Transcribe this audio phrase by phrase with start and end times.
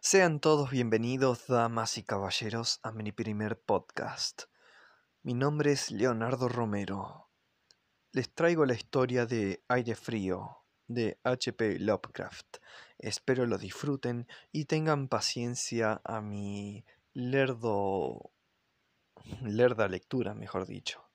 [0.00, 4.42] Sean todos bienvenidos, damas y caballeros, a mi primer podcast.
[5.22, 7.30] Mi nombre es Leonardo Romero.
[8.12, 11.80] Les traigo la historia de Aire Frío, de H.P.
[11.80, 12.58] Lovecraft.
[12.98, 16.84] Espero lo disfruten y tengan paciencia a mi
[17.14, 18.30] lerdo...
[19.42, 21.08] lerda lectura, mejor dicho,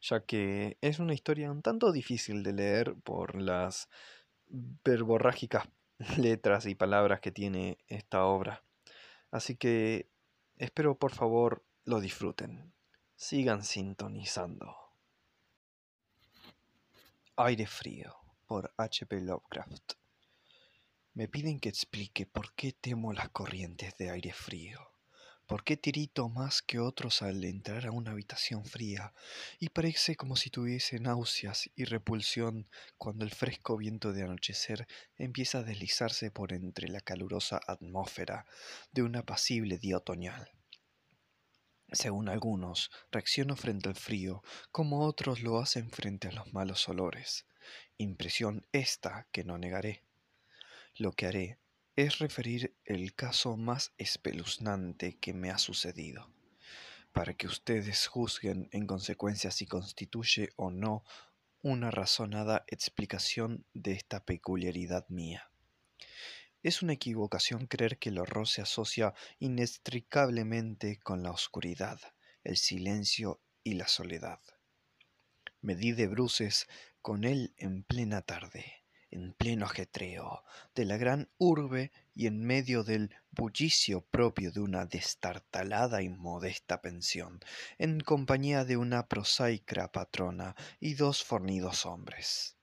[0.00, 3.88] ya que es una historia un tanto difícil de leer por las
[4.46, 5.68] verborrágicas
[6.18, 8.62] letras y palabras que tiene esta obra.
[9.30, 10.08] Así que
[10.56, 12.72] espero por favor lo disfruten.
[13.16, 14.76] Sigan sintonizando.
[17.36, 19.20] Aire frío por H.P.
[19.20, 19.94] Lovecraft.
[21.14, 24.93] Me piden que explique por qué temo las corrientes de aire frío.
[25.46, 29.12] ¿Por qué tirito más que otros al entrar a una habitación fría
[29.58, 35.58] y parece como si tuviese náuseas y repulsión cuando el fresco viento de anochecer empieza
[35.58, 38.46] a deslizarse por entre la calurosa atmósfera
[38.92, 40.50] de un apacible día otoñal?
[41.92, 44.42] Según algunos, reacciono frente al frío
[44.72, 47.44] como otros lo hacen frente a los malos olores.
[47.98, 50.02] Impresión esta que no negaré.
[50.96, 51.58] Lo que haré
[51.96, 56.28] es referir el caso más espeluznante que me ha sucedido,
[57.12, 61.04] para que ustedes juzguen en consecuencia si constituye o no
[61.62, 65.50] una razonada explicación de esta peculiaridad mía.
[66.64, 72.00] Es una equivocación creer que el horror se asocia inextricablemente con la oscuridad,
[72.42, 74.40] el silencio y la soledad.
[75.60, 76.66] Me di de bruces
[77.00, 78.83] con él en plena tarde
[79.14, 80.42] en pleno ajetreo
[80.74, 86.82] de la gran urbe y en medio del bullicio propio de una destartalada y modesta
[86.82, 87.40] pensión,
[87.78, 92.56] en compañía de una prosaica patrona y dos fornidos hombres.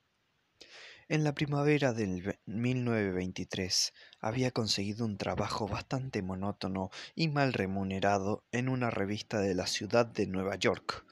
[1.08, 8.70] En la primavera del 1923 había conseguido un trabajo bastante monótono y mal remunerado en
[8.70, 11.06] una revista de la ciudad de Nueva York,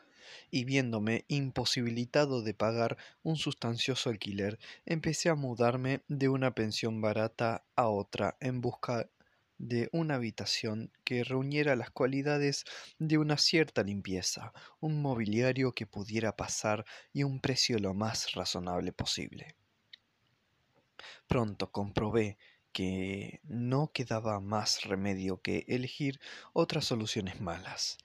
[0.51, 7.65] y viéndome imposibilitado de pagar un sustancioso alquiler, empecé a mudarme de una pensión barata
[7.75, 9.09] a otra en busca
[9.57, 12.63] de una habitación que reuniera las cualidades
[12.97, 18.93] de una cierta limpieza, un mobiliario que pudiera pasar y un precio lo más razonable
[18.93, 19.55] posible.
[21.27, 22.37] Pronto comprobé
[22.71, 26.19] que no quedaba más remedio que elegir
[26.53, 27.97] otras soluciones malas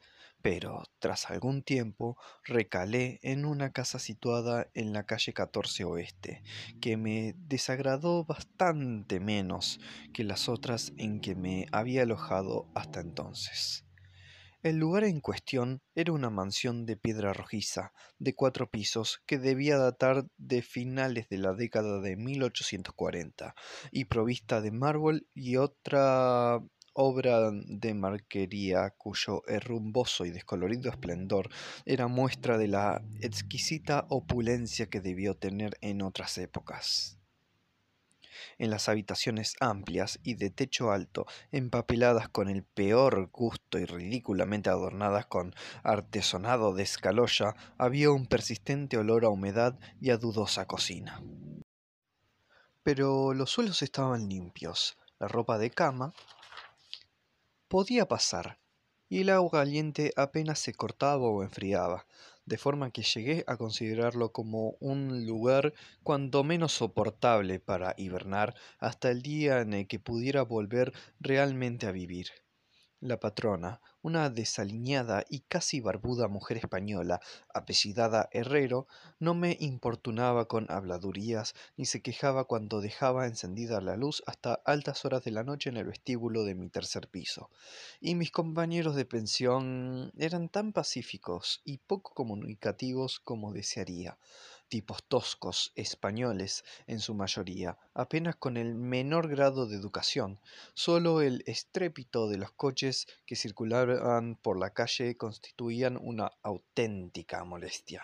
[0.45, 6.43] pero tras algún tiempo recalé en una casa situada en la calle 14 Oeste,
[6.83, 9.81] que me desagradó bastante menos
[10.13, 13.87] que las otras en que me había alojado hasta entonces.
[14.63, 19.79] El lugar en cuestión era una mansión de piedra rojiza, de cuatro pisos, que debía
[19.79, 23.55] datar de finales de la década de 1840,
[23.93, 26.63] y provista de mármol y otra
[26.95, 31.51] obra de marquería cuyo herrumboso y descolorido esplendor
[31.85, 37.19] era muestra de la exquisita opulencia que debió tener en otras épocas.
[38.59, 44.71] En las habitaciones amplias y de techo alto, empapeladas con el peor gusto y ridículamente
[44.71, 51.23] adornadas con artesonado de escaloya, había un persistente olor a humedad y a dudosa cocina.
[52.83, 56.13] Pero los suelos estaban limpios, la ropa de cama
[57.75, 58.61] podía pasar,
[59.09, 62.07] y el agua caliente apenas se cortaba o enfriaba,
[62.45, 65.75] de forma que llegué a considerarlo como un lugar
[66.05, 71.91] cuanto menos soportable para hibernar hasta el día en el que pudiera volver realmente a
[71.91, 72.44] vivir.
[73.05, 77.21] La patrona, una desaliñada y casi barbuda mujer española,
[77.53, 78.87] apellidada Herrero,
[79.21, 85.05] no me importunaba con habladurías ni se quejaba cuando dejaba encendida la luz hasta altas
[85.05, 87.51] horas de la noche en el vestíbulo de mi tercer piso.
[88.01, 94.17] Y mis compañeros de pensión eran tan pacíficos y poco comunicativos como desearía
[94.69, 100.41] tipos toscos, españoles en su mayoría, apenas con el menor grado de educación.
[100.75, 108.03] Solo el estrépito de los coches que circulaban por la calle constituían una auténtica molestia.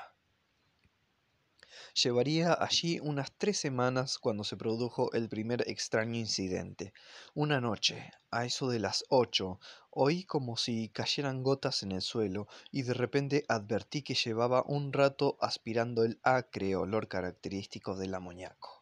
[1.94, 6.92] Llevaría allí unas tres semanas cuando se produjo el primer extraño incidente.
[7.34, 9.60] Una noche, a eso de las ocho,
[9.90, 14.92] oí como si cayeran gotas en el suelo y de repente advertí que llevaba un
[14.92, 18.79] rato aspirando el acre olor característico del amoníaco.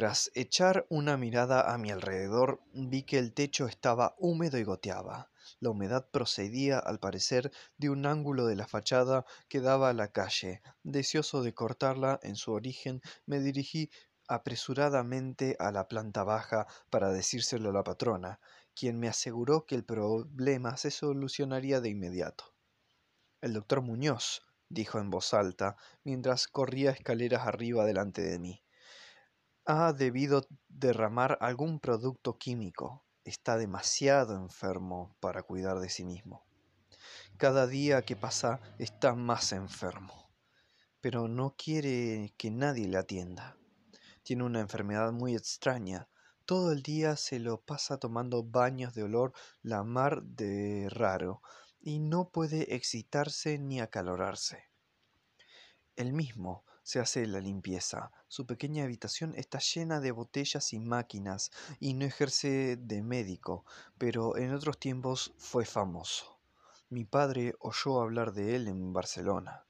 [0.00, 5.30] Tras echar una mirada a mi alrededor, vi que el techo estaba húmedo y goteaba.
[5.58, 10.08] La humedad procedía, al parecer, de un ángulo de la fachada que daba a la
[10.08, 10.62] calle.
[10.84, 13.90] Deseoso de cortarla en su origen, me dirigí
[14.26, 18.40] apresuradamente a la planta baja para decírselo a la patrona,
[18.74, 22.54] quien me aseguró que el problema se solucionaría de inmediato.
[23.42, 28.64] El doctor Muñoz, dijo en voz alta, mientras corría escaleras arriba delante de mí.
[29.72, 33.04] Ha debido derramar algún producto químico.
[33.22, 36.42] Está demasiado enfermo para cuidar de sí mismo.
[37.36, 40.28] Cada día que pasa está más enfermo,
[41.00, 43.56] pero no quiere que nadie le atienda.
[44.24, 46.08] Tiene una enfermedad muy extraña.
[46.46, 49.32] Todo el día se lo pasa tomando baños de olor
[49.62, 51.42] la mar de raro
[51.80, 54.64] y no puede excitarse ni acalorarse.
[55.94, 58.10] Él mismo se hace la limpieza.
[58.26, 63.64] Su pequeña habitación está llena de botellas y máquinas y no ejerce de médico,
[63.96, 66.40] pero en otros tiempos fue famoso.
[66.88, 69.66] Mi padre oyó hablar de él en Barcelona.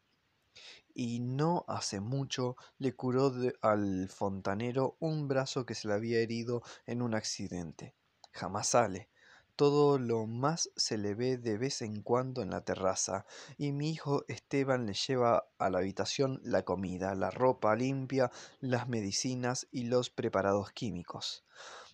[0.95, 3.31] Y no hace mucho le curó
[3.61, 7.95] al fontanero un brazo que se le había herido en un accidente.
[8.33, 9.11] Jamás sale.
[9.61, 13.27] Todo lo más se le ve de vez en cuando en la terraza,
[13.59, 18.31] y mi hijo Esteban le lleva a la habitación la comida, la ropa limpia,
[18.61, 21.45] las medicinas y los preparados químicos.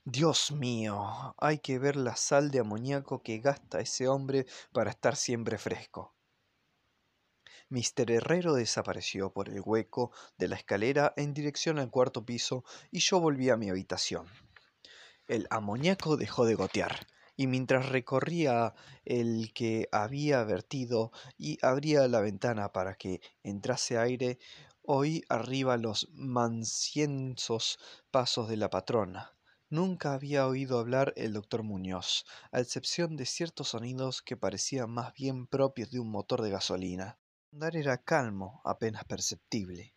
[0.04, 5.16] Dios mío, hay que ver la sal de amoníaco que gasta ese hombre para estar
[5.16, 6.14] siempre fresco.
[7.68, 13.00] Mister Herrero desapareció por el hueco de la escalera en dirección al cuarto piso y
[13.00, 14.28] yo volví a mi habitación.
[15.26, 18.74] El amoníaco dejó de gotear, y mientras recorría
[19.04, 24.38] el que había vertido y abría la ventana para que entrase aire,
[24.82, 27.78] oí arriba los manciensos
[28.10, 29.36] pasos de la patrona.
[29.68, 35.12] Nunca había oído hablar el doctor Muñoz, a excepción de ciertos sonidos que parecían más
[35.12, 37.18] bien propios de un motor de gasolina.
[37.52, 39.94] Andar era calmo, apenas perceptible.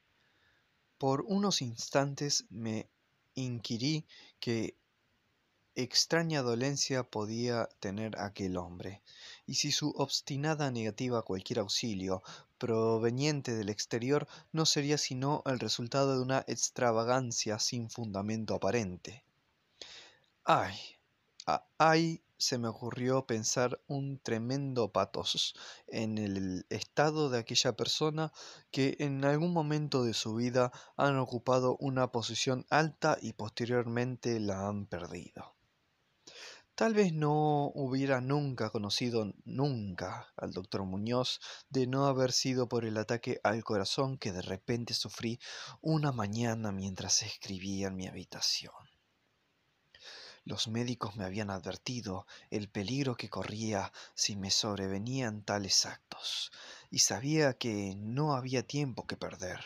[0.97, 2.89] Por unos instantes me
[3.35, 4.07] inquirí
[4.39, 4.78] qué
[5.81, 9.01] extraña dolencia podía tener aquel hombre,
[9.45, 12.21] y si su obstinada negativa a cualquier auxilio
[12.57, 19.23] proveniente del exterior no sería sino el resultado de una extravagancia sin fundamento aparente.
[20.43, 20.75] Ay,
[21.77, 25.55] ay, se me ocurrió pensar un tremendo patos
[25.87, 28.31] en el estado de aquella persona
[28.71, 34.67] que en algún momento de su vida han ocupado una posición alta y posteriormente la
[34.67, 35.58] han perdido.
[36.79, 42.85] Tal vez no hubiera nunca conocido nunca al doctor Muñoz de no haber sido por
[42.85, 45.41] el ataque al corazón que de repente sufrí
[45.81, 48.71] una mañana mientras escribía en mi habitación.
[50.45, 56.49] Los médicos me habían advertido el peligro que corría si me sobrevenían tales actos,
[56.89, 59.59] y sabía que no había tiempo que perder.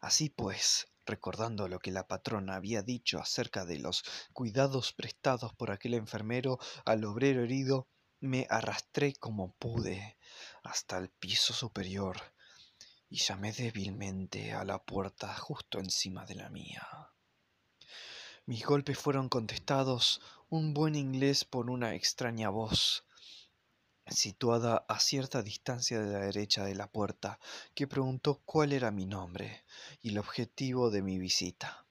[0.00, 5.70] Así pues, recordando lo que la patrona había dicho acerca de los cuidados prestados por
[5.70, 7.88] aquel enfermero al obrero herido,
[8.20, 10.16] me arrastré como pude
[10.62, 12.20] hasta el piso superior
[13.08, 16.86] y llamé débilmente a la puerta justo encima de la mía.
[18.44, 23.04] Mis golpes fueron contestados un buen inglés por una extraña voz,
[24.10, 27.38] situada a cierta distancia de la derecha de la puerta,
[27.74, 29.64] que preguntó cuál era mi nombre
[30.02, 31.84] y el objetivo de mi visita.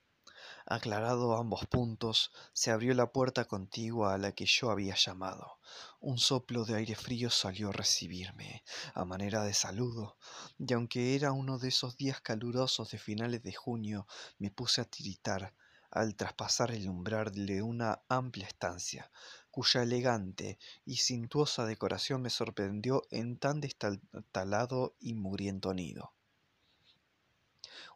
[0.70, 5.60] Aclarado ambos puntos, se abrió la puerta contigua a la que yo había llamado.
[6.02, 10.18] Un soplo de aire frío salió a recibirme, a manera de saludo,
[10.58, 14.08] y aunque era uno de esos días calurosos de finales de junio,
[14.40, 15.54] me puse a tiritar,
[15.90, 19.10] al traspasar el umbral de una amplia estancia,
[19.58, 26.14] cuya elegante y cintuosa decoración me sorprendió en tan destalado y mugriento nido.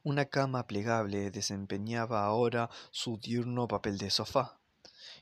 [0.01, 4.57] Una cama plegable desempeñaba ahora su diurno papel de sofá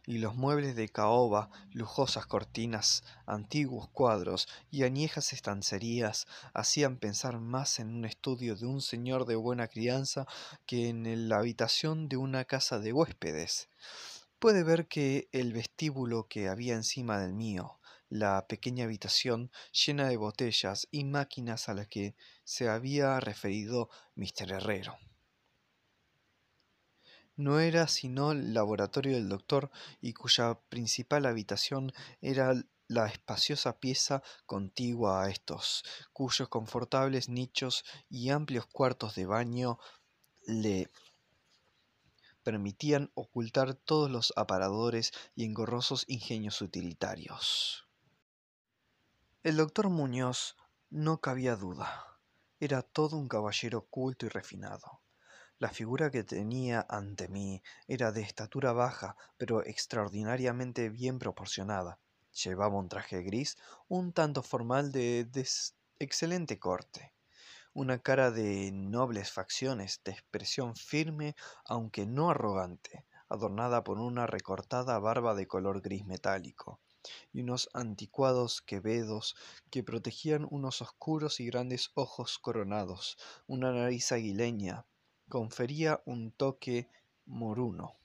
[0.06, 7.80] y los muebles de caoba, lujosas cortinas, antiguos cuadros y añejas estancerías hacían pensar más
[7.80, 10.26] en un estudio de un señor de buena crianza
[10.66, 13.68] que en la habitación de una casa de huéspedes.
[14.40, 17.80] Puede ver que el vestíbulo que había encima del mío,
[18.10, 24.52] la pequeña habitación llena de botellas y máquinas a las que se había referido Mr.
[24.54, 24.98] Herrero
[27.40, 32.54] no era sino el laboratorio del doctor y cuya principal habitación era
[32.90, 39.80] la espaciosa pieza contigua a estos, cuyos confortables nichos y amplios cuartos de baño
[40.48, 40.92] le
[42.50, 47.88] permitían ocultar todos los aparadores y engorrosos ingenios utilitarios.
[49.44, 50.58] El doctor Muñoz
[50.90, 52.18] no cabía duda,
[52.60, 55.04] era todo un caballero culto y refinado
[55.60, 62.00] La figura que tenía ante mí era de estatura baja, pero extraordinariamente bien proporcionada.
[62.44, 65.30] Llevaba un traje gris, un tanto formal de,
[66.00, 67.14] excelente corte,
[67.74, 71.36] una cara de nobles facciones, de expresión firme,
[71.66, 76.80] aunque no arrogante, adornada por una recortada barba de color gris metálico
[77.32, 79.36] y unos anticuados quevedos
[79.70, 83.18] que protegían unos oscuros y grandes ojos coronados.
[83.48, 84.86] Una nariz aguileña
[85.30, 86.90] confería un toque
[87.26, 87.96] moruno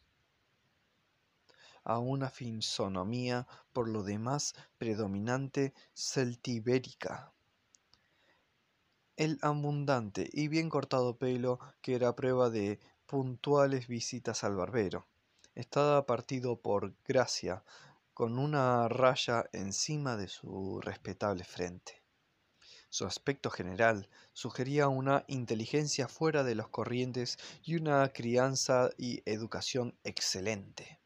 [1.84, 7.33] a una fisonomía por lo demás predominante celtibérica.
[9.16, 15.06] El abundante y bien cortado pelo, que era prueba de puntuales visitas al barbero,
[15.54, 17.62] estaba partido por gracia,
[18.12, 22.02] con una raya encima de su respetable frente.
[22.90, 29.96] Su aspecto general sugería una inteligencia fuera de los corrientes y una crianza y educación
[30.02, 31.03] excelente.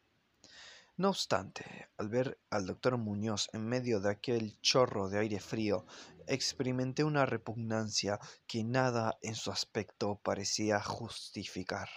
[0.99, 5.85] No obstante, al ver al doctor Muñoz en medio de aquel chorro de aire frío,
[6.27, 11.87] experimenté una repugnancia que nada en su aspecto parecía justificar.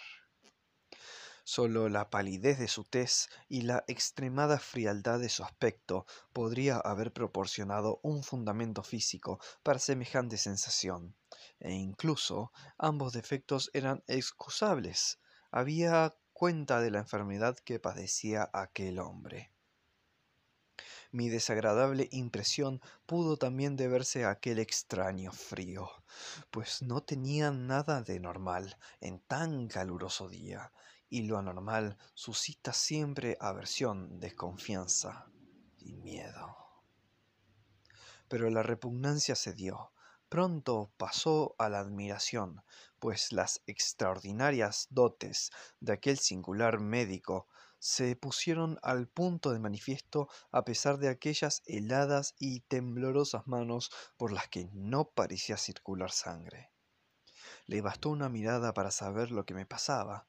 [1.43, 7.13] Solo la palidez de su tez y la extremada frialdad de su aspecto podría haber
[7.13, 11.17] proporcionado un fundamento físico para semejante sensación,
[11.59, 15.19] e incluso ambos defectos eran excusables.
[15.51, 19.53] Había cuenta de la enfermedad que padecía aquel hombre.
[21.11, 25.91] Mi desagradable impresión pudo también deberse a aquel extraño frío,
[26.51, 30.73] pues no tenía nada de normal en tan caluroso día,
[31.11, 35.27] y lo anormal suscita siempre aversión, desconfianza
[35.77, 36.57] y miedo.
[38.29, 39.93] Pero la repugnancia cedió.
[40.33, 42.65] Pronto pasó a la admiración,
[42.99, 47.49] pues las extraordinarias dotes de aquel singular médico
[47.79, 54.33] se pusieron al punto de manifiesto a pesar de aquellas heladas y temblorosas manos por
[54.33, 56.71] las que no parecía circular sangre.
[57.67, 60.29] Le bastó una mirada para saber lo que me pasaba,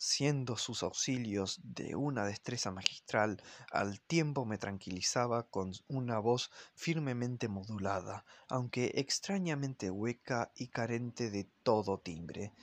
[0.00, 7.48] siendo sus auxilios de una destreza magistral, al tiempo me tranquilizaba con una voz firmemente
[7.48, 12.54] modulada, aunque extrañamente hueca y carente de todo timbre,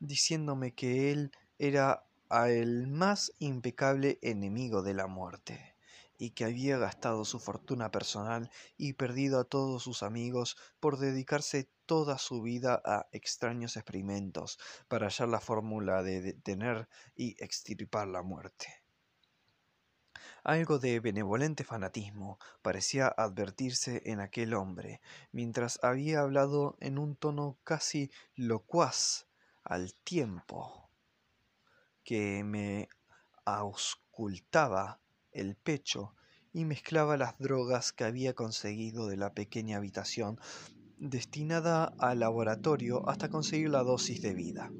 [0.00, 2.04] diciéndome que él era
[2.46, 5.71] el más impecable enemigo de la muerte
[6.22, 11.68] y que había gastado su fortuna personal y perdido a todos sus amigos por dedicarse
[11.84, 18.22] toda su vida a extraños experimentos para hallar la fórmula de detener y extirpar la
[18.22, 18.84] muerte.
[20.44, 25.00] Algo de benevolente fanatismo parecía advertirse en aquel hombre,
[25.32, 29.26] mientras había hablado en un tono casi locuaz
[29.64, 30.88] al tiempo
[32.04, 32.88] que me
[33.44, 35.01] auscultaba
[35.32, 36.14] el pecho
[36.52, 40.38] y mezclaba las drogas que había conseguido de la pequeña habitación
[40.98, 44.70] destinada al laboratorio hasta conseguir la dosis de vida.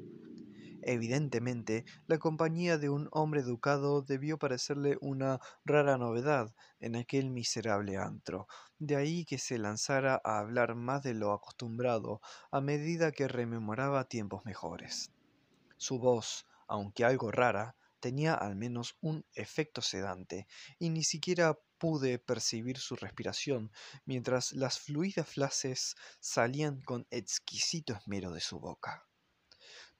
[0.85, 7.97] Evidentemente, la compañía de un hombre educado debió parecerle una rara novedad en aquel miserable
[7.97, 8.47] antro,
[8.79, 12.19] de ahí que se lanzara a hablar más de lo acostumbrado
[12.51, 15.11] a medida que rememoraba tiempos mejores.
[15.77, 20.45] Su voz, aunque algo rara, tenía al menos un efecto sedante,
[20.77, 23.71] y ni siquiera pude percibir su respiración,
[24.03, 29.07] mientras las fluidas frases salían con exquisito esmero de su boca.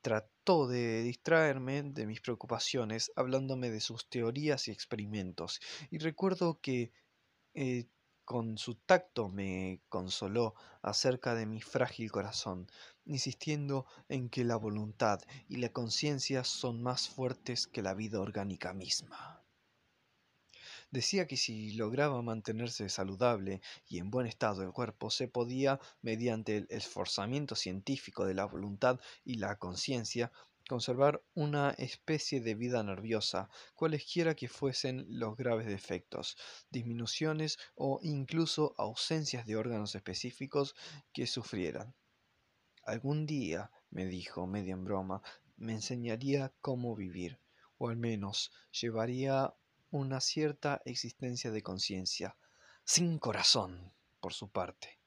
[0.01, 6.91] Trató de distraerme de mis preocupaciones hablándome de sus teorías y experimentos, y recuerdo que
[7.53, 7.85] eh,
[8.25, 12.67] con su tacto me consoló acerca de mi frágil corazón,
[13.05, 18.73] insistiendo en que la voluntad y la conciencia son más fuertes que la vida orgánica
[18.73, 19.43] misma.
[20.91, 26.57] Decía que si lograba mantenerse saludable y en buen estado el cuerpo, se podía, mediante
[26.57, 30.31] el esforzamiento científico de la voluntad y la conciencia,
[30.67, 36.37] conservar una especie de vida nerviosa, cualesquiera que fuesen los graves defectos,
[36.69, 40.75] disminuciones o incluso ausencias de órganos específicos
[41.13, 41.93] que sufrieran.
[42.85, 45.21] Algún día, me dijo, medio en broma,
[45.57, 47.39] me enseñaría cómo vivir,
[47.77, 49.53] o al menos llevaría
[49.91, 52.37] una cierta existencia de conciencia,
[52.83, 55.02] sin corazón, por su parte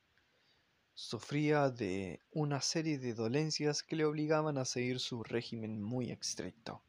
[0.98, 6.82] sufría de una serie de dolencias que le obligaban a seguir su régimen muy estricto,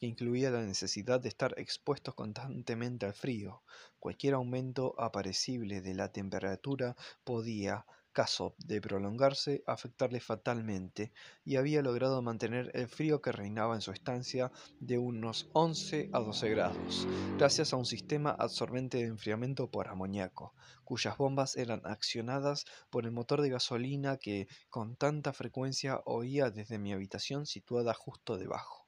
[0.00, 3.62] que incluía la necesidad de estar expuestos constantemente al frío.
[4.00, 7.86] Cualquier aumento aparecible de la temperatura podía
[8.16, 11.12] caso de prolongarse, afectarle fatalmente,
[11.44, 16.20] y había logrado mantener el frío que reinaba en su estancia de unos 11 a
[16.20, 17.06] 12 grados,
[17.36, 23.12] gracias a un sistema absorbente de enfriamiento por amoníaco, cuyas bombas eran accionadas por el
[23.12, 28.86] motor de gasolina que con tanta frecuencia oía desde mi habitación situada justo debajo.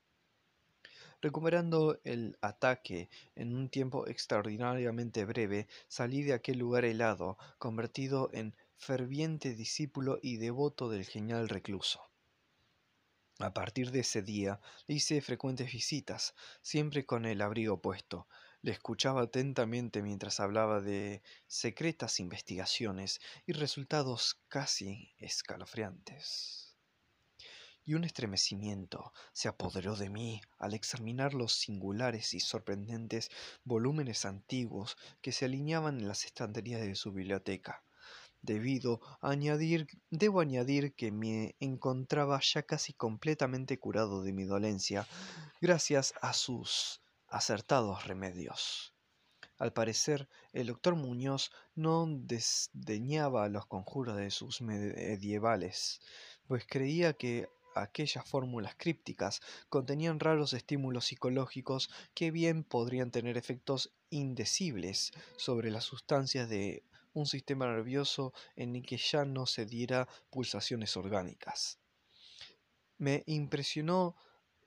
[1.20, 8.54] Recuperando el ataque en un tiempo extraordinariamente breve, salí de aquel lugar helado, convertido en
[8.78, 12.00] ferviente discípulo y devoto del genial recluso.
[13.40, 18.26] A partir de ese día le hice frecuentes visitas, siempre con el abrigo puesto.
[18.62, 26.68] Le escuchaba atentamente mientras hablaba de secretas investigaciones y resultados casi escalofriantes
[27.88, 33.30] y un estremecimiento se apoderó de mí al examinar los singulares y sorprendentes
[33.64, 37.82] volúmenes antiguos que se alineaban en las estanterías de su biblioteca.
[38.42, 45.06] Debido añadir, debo añadir que me encontraba ya casi completamente curado de mi dolencia,
[45.60, 48.94] gracias a sus acertados remedios.
[49.58, 56.00] Al parecer, el doctor Muñoz no desdeñaba los conjuros de sus medievales,
[56.46, 63.92] pues creía que aquellas fórmulas crípticas contenían raros estímulos psicológicos que bien podrían tener efectos
[64.10, 70.08] indecibles sobre las sustancias de un sistema nervioso en el que ya no se diera
[70.30, 71.78] pulsaciones orgánicas.
[72.98, 74.16] Me impresionó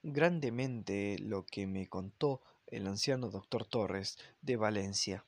[0.03, 5.25] grandemente lo que me contó el anciano doctor Torres de Valencia,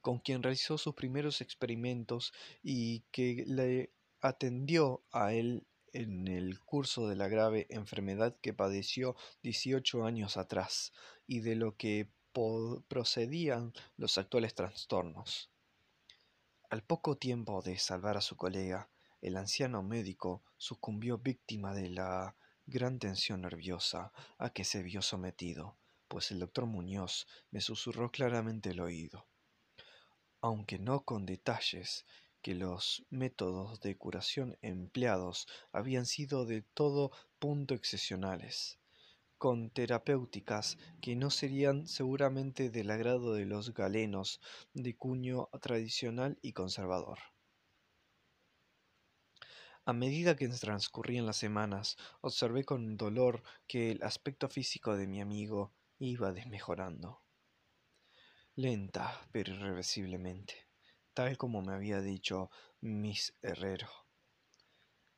[0.00, 7.08] con quien realizó sus primeros experimentos y que le atendió a él en el curso
[7.08, 10.92] de la grave enfermedad que padeció 18 años atrás
[11.26, 12.08] y de lo que
[12.88, 15.49] procedían los actuales trastornos.
[16.70, 18.88] Al poco tiempo de salvar a su colega,
[19.20, 25.76] el anciano médico sucumbió víctima de la gran tensión nerviosa a que se vio sometido,
[26.06, 29.26] pues el doctor Muñoz me susurró claramente el oído.
[30.40, 32.06] Aunque no con detalles,
[32.40, 38.79] que los métodos de curación empleados habían sido de todo punto excepcionales,
[39.40, 44.40] con terapéuticas que no serían seguramente del agrado de los galenos
[44.74, 47.18] de cuño tradicional y conservador.
[49.84, 55.20] A medida que transcurrían las semanas, observé con dolor que el aspecto físico de mi
[55.20, 57.22] amigo iba desmejorando.
[58.54, 60.70] Lenta, pero irreversiblemente
[61.14, 62.50] tal como me había dicho
[62.80, 64.09] Miss Herrero.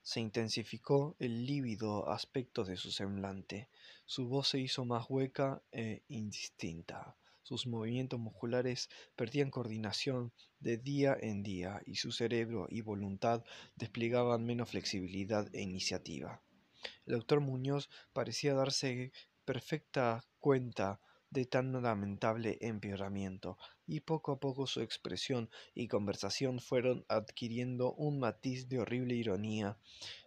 [0.03, 3.69] Se intensificó el lívido aspecto de su semblante,
[4.05, 11.17] su voz se hizo más hueca e indistinta, sus movimientos musculares perdían coordinación de día
[11.21, 16.43] en día y su cerebro y voluntad desplegaban menos flexibilidad e iniciativa.
[17.05, 19.13] El doctor Muñoz parecía darse
[19.45, 23.59] perfecta cuenta de tan lamentable empeoramiento,
[23.93, 29.77] y poco a poco su expresión y conversación fueron adquiriendo un matiz de horrible ironía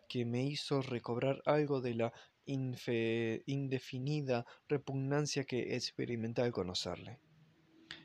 [0.07, 2.13] que me hizo recobrar algo de la
[2.45, 7.17] indefinida repugnancia que experimenté al conocerle.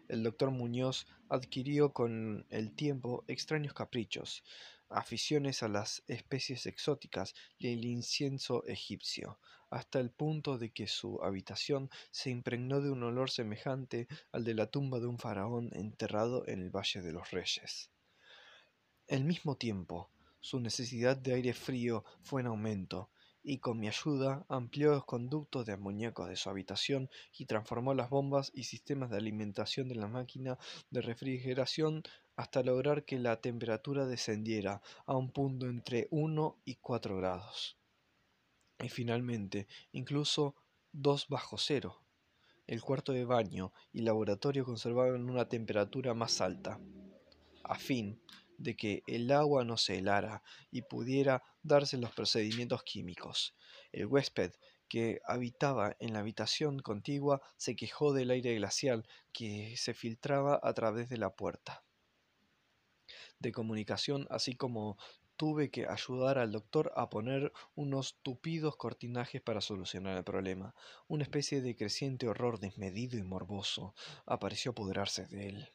[0.08, 4.42] El doctor Muñoz adquirió con el tiempo extraños caprichos,
[4.90, 9.38] aficiones a las especies exóticas y el incienso egipcio,
[9.70, 14.54] hasta el punto de que su habitación se impregnó de un olor semejante al de
[14.54, 17.90] la tumba de un faraón enterrado en el Valle de los Reyes.
[19.08, 23.10] Al mismo tiempo, su necesidad de aire frío fue en aumento,
[23.42, 28.10] y con mi ayuda amplió los conductos de amoníaco de su habitación y transformó las
[28.10, 30.58] bombas y sistemas de alimentación de la máquina
[30.90, 32.02] de refrigeración
[32.36, 37.78] hasta lograr que la temperatura descendiera a un punto entre 1 y 4 grados.
[38.78, 40.54] Y finalmente, incluso
[40.92, 42.02] 2 bajo cero.
[42.66, 46.80] El cuarto de baño y laboratorio conservaban una temperatura más alta,
[47.64, 48.20] a fin
[48.58, 53.54] de que el agua no se helara y pudiera darse los procedimientos químicos.
[53.92, 54.52] El huésped
[54.88, 60.74] que habitaba en la habitación contigua se quejó del aire glacial que se filtraba a
[60.74, 61.84] través de la puerta
[63.38, 64.98] de comunicación, así como
[65.36, 70.74] tuve que ayudar al doctor a poner unos tupidos cortinajes para solucionar el problema.
[71.08, 73.94] Una especie de creciente horror desmedido y morboso
[74.26, 75.72] apareció apoderarse de él.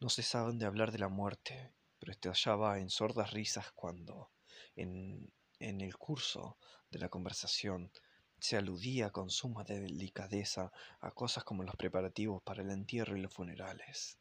[0.00, 4.30] No cesaban de hablar de la muerte, pero estallaba en sordas risas cuando,
[4.76, 6.56] en, en el curso
[6.90, 7.90] de la conversación,
[8.38, 13.32] se aludía con suma delicadeza a cosas como los preparativos para el entierro y los
[13.32, 14.18] funerales.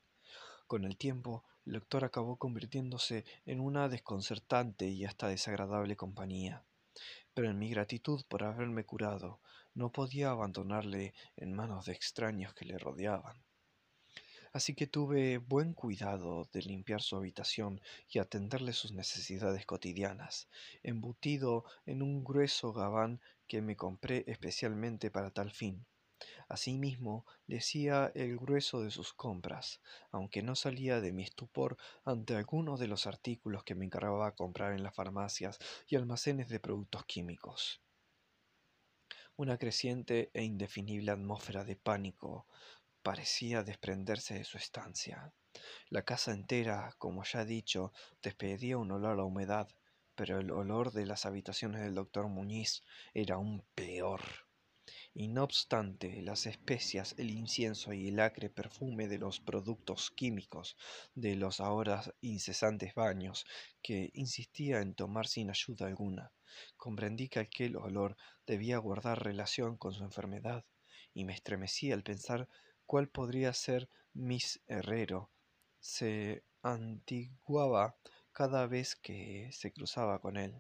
[0.68, 6.64] Con el tiempo, el doctor acabó convirtiéndose en una desconcertante y hasta desagradable compañía.
[7.34, 9.40] Pero en mi gratitud por haberme curado,
[9.74, 13.42] no podía abandonarle en manos de extraños que le rodeaban.
[14.52, 20.50] Así que tuve buen cuidado de limpiar su habitación y atenderle sus necesidades cotidianas,
[20.84, 25.86] embutido en un grueso gabán que me compré especialmente para tal fin.
[26.48, 29.82] Asimismo, decía el grueso de sus compras,
[30.12, 34.74] aunque no salía de mi estupor ante algunos de los artículos que me encargaba comprar
[34.74, 37.82] en las farmacias y almacenes de productos químicos.
[39.38, 42.46] Una creciente e indefinible atmósfera de pánico
[43.02, 45.34] parecía desprenderse de su estancia.
[45.90, 49.68] La casa entera, como ya he dicho, despedía un olor a humedad,
[50.16, 52.84] pero el olor de las habitaciones del doctor Muñiz
[53.14, 54.22] era aún peor
[55.14, 60.78] y no obstante las especias, el incienso y el acre perfume de los productos químicos,
[61.16, 63.46] de los ahora incesantes baños,
[63.82, 66.32] que insistía en tomar sin ayuda alguna,
[66.78, 70.66] comprendí que aquel olor debía guardar relación con su enfermedad,
[71.14, 72.48] y me estremecí al pensar
[72.90, 75.30] cuál podría ser Miss Herrero.
[75.80, 77.96] Se antiguaba
[78.32, 80.60] cada vez que se cruzaba con él.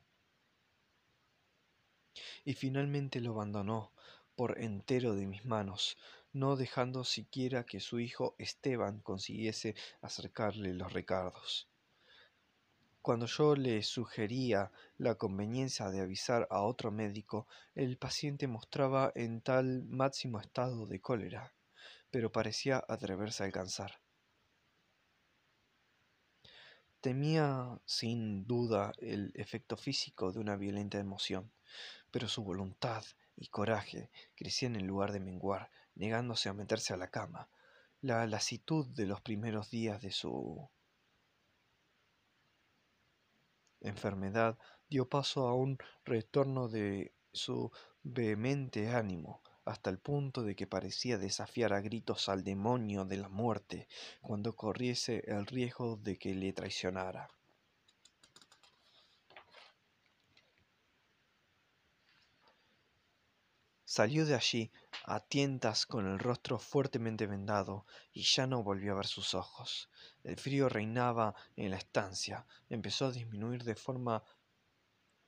[2.45, 3.93] Y finalmente lo abandonó,
[4.35, 5.97] por entero de mis manos,
[6.31, 11.67] no dejando siquiera que su hijo Esteban consiguiese acercarle los recados.
[13.01, 19.41] Cuando yo le sugería la conveniencia de avisar a otro médico, el paciente mostraba en
[19.41, 21.55] tal máximo estado de cólera,
[22.11, 24.01] pero parecía atreverse a alcanzar.
[27.01, 31.51] Temía sin duda el efecto físico de una violenta emoción,
[32.11, 33.03] pero su voluntad
[33.37, 37.49] y coraje crecían en lugar de menguar, negándose a meterse a la cama.
[38.01, 40.69] La lasitud de los primeros días de su
[43.81, 44.57] enfermedad
[44.89, 47.71] dio paso a un retorno de su
[48.03, 53.29] vehemente ánimo, hasta el punto de que parecía desafiar a gritos al demonio de la
[53.29, 53.87] muerte
[54.19, 57.29] cuando corriese el riesgo de que le traicionara.
[63.85, 64.71] Salió de allí
[65.05, 69.89] a tientas con el rostro fuertemente vendado y ya no volvió a ver sus ojos.
[70.23, 74.23] El frío reinaba en la estancia, empezó a disminuir de forma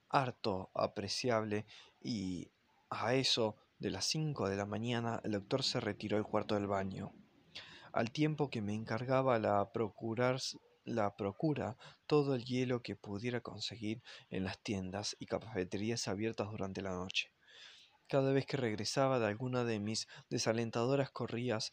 [0.10, 1.68] harto apreciable
[2.02, 2.50] y
[2.90, 6.68] a eso de las cinco de la mañana el doctor se retiró al cuarto del
[6.68, 7.14] baño.
[7.92, 10.40] Al tiempo que me encargaba la procurar
[10.86, 16.84] la procura todo el hielo que pudiera conseguir en las tiendas y cafeterías abiertas durante
[16.84, 17.32] la noche.
[18.08, 21.72] Cada vez que regresaba de alguna de mis desalentadoras corrías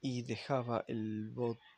[0.00, 1.30] y dejaba el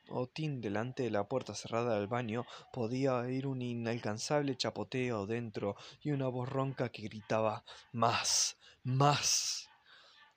[0.09, 6.11] botín delante de la puerta cerrada del baño, podía oír un inalcanzable chapoteo dentro y
[6.11, 8.57] una voz ronca que gritaba Más.
[8.83, 9.69] Más.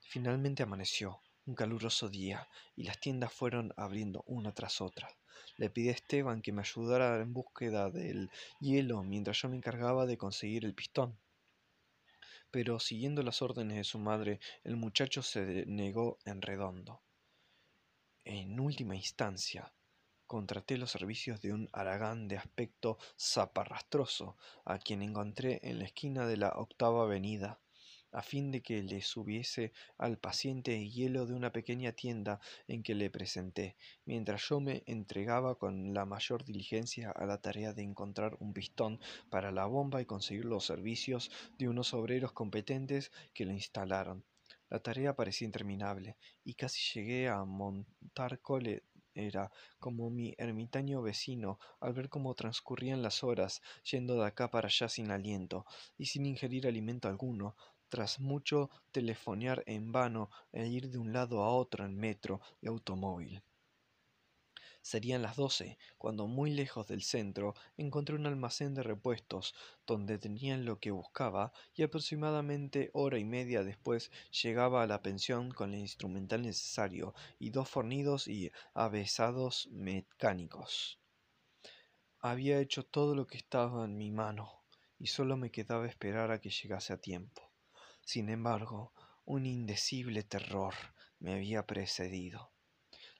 [0.00, 5.08] Finalmente amaneció, un caluroso día, y las tiendas fueron abriendo una tras otra.
[5.56, 8.30] Le pedí a Esteban que me ayudara en búsqueda del
[8.60, 11.18] hielo mientras yo me encargaba de conseguir el pistón
[12.50, 17.00] pero siguiendo las órdenes de su madre, el muchacho se negó en redondo.
[18.32, 19.72] En última instancia,
[20.28, 26.28] contraté los servicios de un aragán de aspecto zaparrastroso, a quien encontré en la esquina
[26.28, 27.58] de la octava avenida
[28.12, 32.94] a fin de que le subiese al paciente hielo de una pequeña tienda en que
[32.94, 38.36] le presenté, mientras yo me entregaba con la mayor diligencia a la tarea de encontrar
[38.38, 43.52] un pistón para la bomba y conseguir los servicios de unos obreros competentes que lo
[43.52, 44.24] instalaron.
[44.70, 51.58] La tarea parecía interminable, y casi llegué a montar cole era como mi ermitaño vecino
[51.80, 55.66] al ver cómo transcurrían las horas yendo de acá para allá sin aliento
[55.98, 57.56] y sin ingerir alimento alguno,
[57.88, 62.68] tras mucho telefonear en vano e ir de un lado a otro en metro y
[62.68, 63.42] automóvil.
[64.82, 69.54] Serían las doce, cuando muy lejos del centro encontré un almacén de repuestos,
[69.86, 74.10] donde tenían lo que buscaba, y aproximadamente hora y media después
[74.42, 80.98] llegaba a la pensión con el instrumental necesario y dos fornidos y avesados mecánicos.
[82.18, 84.64] Había hecho todo lo que estaba en mi mano,
[84.98, 87.50] y solo me quedaba esperar a que llegase a tiempo.
[88.02, 88.92] Sin embargo,
[89.24, 90.74] un indecible terror
[91.18, 92.52] me había precedido.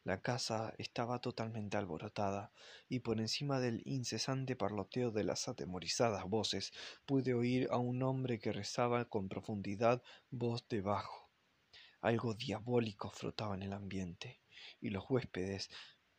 [0.03, 2.53] La casa estaba totalmente alborotada,
[2.89, 6.73] y por encima del incesante parloteo de las atemorizadas voces
[7.05, 11.29] pude oír a un hombre que rezaba con profundidad voz de bajo.
[12.01, 14.41] Algo diabólico frotaba en el ambiente,
[14.81, 15.69] y los huéspedes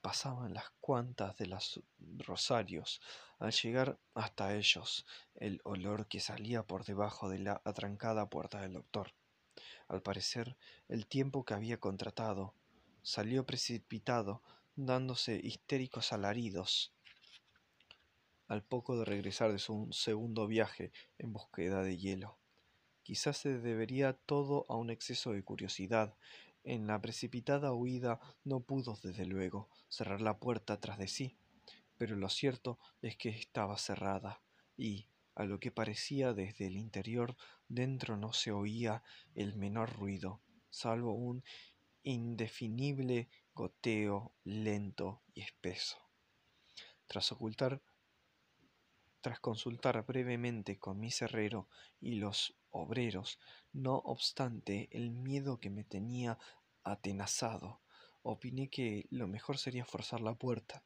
[0.02, 1.82] pasaban las cuantas de los
[2.20, 3.02] rosarios.
[3.40, 8.74] Al llegar hasta ellos, el olor que salía por debajo de la atrancada puerta del
[8.74, 9.14] doctor.
[9.88, 10.56] Al parecer,
[10.88, 12.54] el tiempo que había contratado
[13.02, 14.44] salió precipitado,
[14.76, 16.94] dándose histéricos alaridos
[18.52, 22.38] al poco de regresar de su segundo viaje en búsqueda de hielo.
[23.02, 26.18] Quizás se debería todo a un exceso de curiosidad.
[26.66, 31.38] En la precipitada huida no pudo, desde luego, cerrar la puerta tras de sí,
[31.98, 34.42] pero lo cierto es que estaba cerrada,
[34.76, 37.38] y, a lo que parecía desde el interior,
[37.70, 39.02] dentro no se oía
[39.34, 41.42] el menor ruido, salvo un
[42.04, 45.98] indefinible goteo lento y espeso.
[47.08, 47.82] Tras ocultar
[49.22, 51.68] tras consultar brevemente con mi herrero
[52.00, 53.40] y los obreros,
[53.72, 56.40] no obstante el miedo que me tenía
[56.84, 57.82] atenazado,
[58.24, 60.84] opiné que lo mejor sería forzar la puerta.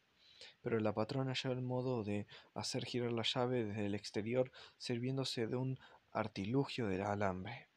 [0.62, 5.48] Pero la patrona halló el modo de hacer girar la llave desde el exterior sirviéndose
[5.48, 5.80] de un
[6.12, 7.70] artilugio del alambre.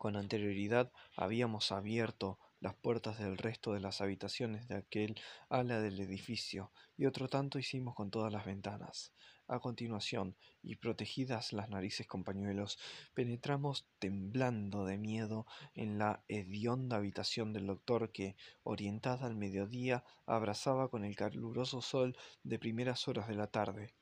[0.00, 6.00] Con anterioridad habíamos abierto las puertas del resto de las habitaciones de aquel ala del
[6.00, 9.12] edificio, y otro tanto hicimos con todas las ventanas.
[9.46, 12.78] A continuación, y protegidas las narices con pañuelos,
[13.12, 20.88] penetramos temblando de miedo en la hedionda habitación del doctor que, orientada al mediodía, abrazaba
[20.88, 23.92] con el caluroso sol de primeras horas de la tarde.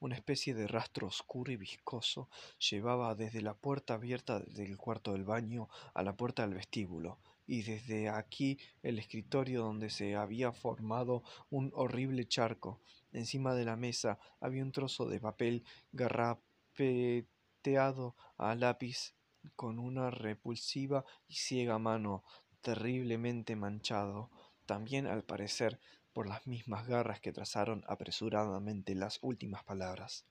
[0.00, 2.30] Una especie de rastro oscuro y viscoso
[2.70, 7.60] llevaba desde la puerta abierta del cuarto del baño a la puerta del vestíbulo, y
[7.62, 12.80] desde aquí el escritorio donde se había formado un horrible charco.
[13.12, 19.12] Encima de la mesa había un trozo de papel garrapeteado a lápiz
[19.54, 22.24] con una repulsiva y ciega mano
[22.62, 24.30] terriblemente manchado,
[24.64, 25.78] también al parecer
[26.20, 30.26] por las mismas garras que trazaron apresuradamente las últimas palabras.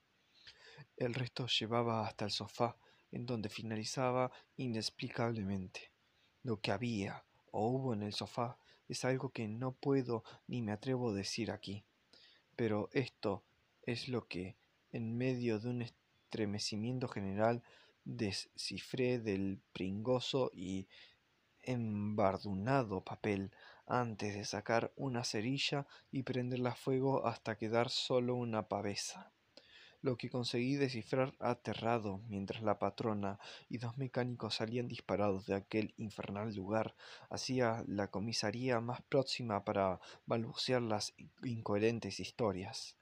[0.95, 2.78] El resto llevaba hasta el sofá,
[3.10, 5.91] en donde finalizaba inexplicablemente.
[6.43, 10.73] Lo que había o hubo en el sofá es algo que no puedo ni me
[10.73, 11.84] atrevo a decir aquí.
[12.56, 13.43] Pero esto
[13.82, 14.58] es lo que,
[14.91, 17.63] en medio de un estremecimiento general,
[18.06, 20.88] descifré del pringoso y
[21.63, 23.52] embardunado papel
[23.89, 29.34] antes de sacar una cerilla y prenderla a fuego hasta quedar solo una pavesa
[30.02, 35.93] lo que conseguí descifrar aterrado mientras la patrona y dos mecánicos salían disparados de aquel
[35.97, 36.95] infernal lugar
[37.30, 42.95] hacia la comisaría más próxima para balbucear las incoherentes historias.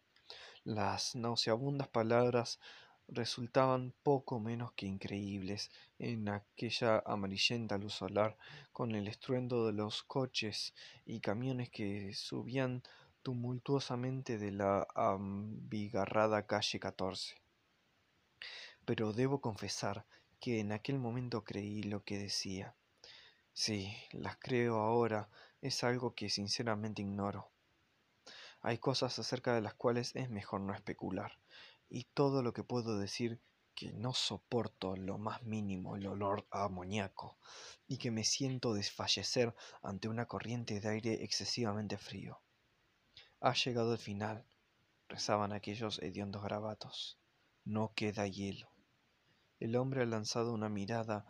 [0.63, 2.59] Las nauseabundas palabras
[3.07, 8.37] resultaban poco menos que increíbles en aquella amarillenta luz solar,
[8.73, 10.73] con el estruendo de los coches
[11.05, 12.83] y camiones que subían
[13.23, 17.35] tumultuosamente de la ambigarrada calle 14.
[18.85, 20.05] Pero debo confesar
[20.39, 22.75] que en aquel momento creí lo que decía.
[23.53, 25.29] Sí, las creo ahora,
[25.61, 27.49] es algo que sinceramente ignoro.
[28.61, 31.37] Hay cosas acerca de las cuales es mejor no especular,
[31.89, 33.41] y todo lo que puedo decir
[33.75, 37.37] que no soporto lo más mínimo el olor a amoníaco,
[37.87, 42.41] y que me siento desfallecer ante una corriente de aire excesivamente frío.
[43.39, 44.47] Ha llegado el final,
[45.07, 47.19] rezaban aquellos hediondos grabatos.
[47.63, 48.71] No queda hielo.
[49.59, 51.25] El hombre ha lanzado una mirada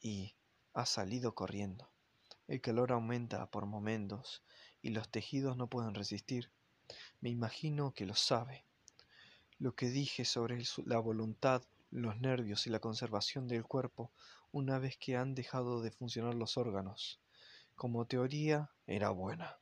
[0.00, 0.34] y
[0.72, 1.92] ha salido corriendo.
[2.48, 4.42] El calor aumenta por momentos
[4.80, 6.52] y los tejidos no pueden resistir.
[7.20, 8.66] Me imagino que lo sabe.
[9.62, 14.10] Lo que dije sobre la voluntad, los nervios y la conservación del cuerpo
[14.50, 17.20] una vez que han dejado de funcionar los órganos.
[17.76, 19.56] Como teoría era buena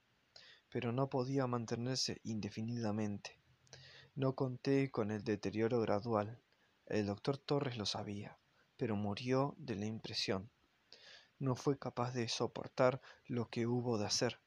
[0.70, 3.36] pero no podía mantenerse indefinidamente.
[4.14, 6.40] No conté con el deterioro gradual.
[6.86, 8.38] El doctor Torres lo sabía,
[8.78, 10.48] pero murió de la impresión.
[11.38, 14.40] No fue capaz de soportar lo que hubo de hacer.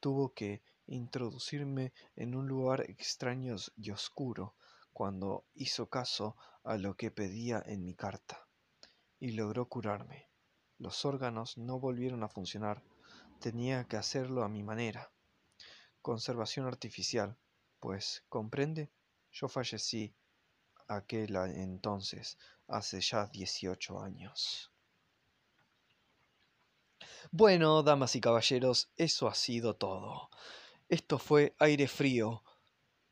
[0.00, 4.54] Tuvo que introducirme en un lugar extraño y oscuro
[4.92, 8.46] cuando hizo caso a lo que pedía en mi carta.
[9.18, 10.28] Y logró curarme.
[10.78, 12.82] Los órganos no volvieron a funcionar.
[13.40, 15.12] Tenía que hacerlo a mi manera
[16.02, 17.38] conservación artificial,
[17.80, 18.90] pues, ¿comprende?
[19.30, 20.14] Yo fallecí
[20.88, 24.70] aquel entonces, hace ya 18 años.
[27.30, 30.28] Bueno, damas y caballeros, eso ha sido todo.
[30.88, 32.42] Esto fue Aire Frío,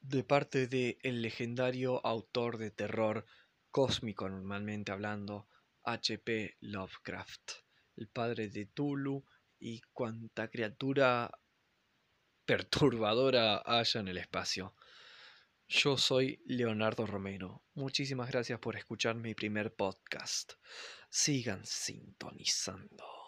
[0.01, 3.27] de parte de el legendario autor de terror
[3.71, 5.49] cósmico normalmente hablando,
[5.85, 6.57] H.P.
[6.61, 7.53] Lovecraft,
[7.97, 9.25] el padre de Tulu
[9.59, 11.31] y cuanta criatura
[12.45, 14.75] perturbadora haya en el espacio.
[15.69, 17.63] Yo soy Leonardo Romero.
[17.75, 20.55] Muchísimas gracias por escuchar mi primer podcast.
[21.09, 23.20] Sigan sintonizando.